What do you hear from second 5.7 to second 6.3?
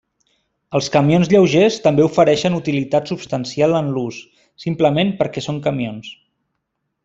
camions.